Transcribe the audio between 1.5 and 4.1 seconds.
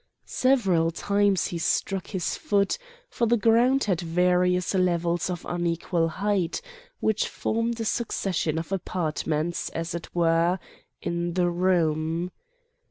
struck his foot, for the ground had